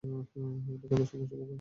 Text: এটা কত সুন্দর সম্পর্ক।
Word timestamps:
এটা 0.03 0.85
কত 0.91 1.01
সুন্দর 1.01 1.27
সম্পর্ক। 1.29 1.41